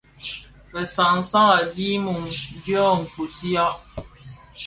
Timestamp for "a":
1.59-1.61